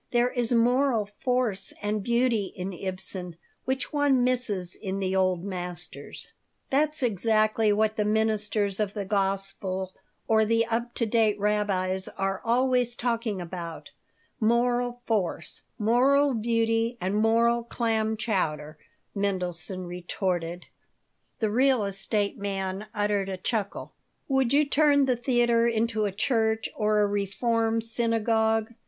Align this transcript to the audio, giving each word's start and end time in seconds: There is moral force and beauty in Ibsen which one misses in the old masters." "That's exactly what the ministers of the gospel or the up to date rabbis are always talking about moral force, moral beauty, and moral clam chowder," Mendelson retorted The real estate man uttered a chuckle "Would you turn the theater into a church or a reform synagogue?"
There 0.11 0.31
is 0.31 0.51
moral 0.51 1.05
force 1.05 1.75
and 1.79 2.01
beauty 2.01 2.45
in 2.55 2.73
Ibsen 2.73 3.35
which 3.65 3.93
one 3.93 4.23
misses 4.23 4.73
in 4.73 4.97
the 4.97 5.15
old 5.15 5.43
masters." 5.43 6.31
"That's 6.71 7.03
exactly 7.03 7.71
what 7.71 7.97
the 7.97 8.03
ministers 8.03 8.79
of 8.79 8.95
the 8.95 9.05
gospel 9.05 9.93
or 10.27 10.43
the 10.43 10.65
up 10.65 10.95
to 10.95 11.05
date 11.05 11.39
rabbis 11.39 12.07
are 12.17 12.41
always 12.43 12.95
talking 12.95 13.39
about 13.39 13.91
moral 14.39 15.03
force, 15.05 15.61
moral 15.77 16.33
beauty, 16.33 16.97
and 16.99 17.15
moral 17.15 17.63
clam 17.63 18.17
chowder," 18.17 18.79
Mendelson 19.13 19.85
retorted 19.85 20.65
The 21.37 21.51
real 21.51 21.85
estate 21.85 22.39
man 22.39 22.87
uttered 22.95 23.29
a 23.29 23.37
chuckle 23.37 23.93
"Would 24.27 24.51
you 24.51 24.65
turn 24.65 25.05
the 25.05 25.15
theater 25.15 25.67
into 25.67 26.05
a 26.05 26.11
church 26.11 26.69
or 26.75 27.01
a 27.01 27.05
reform 27.07 27.81
synagogue?" 27.81 28.71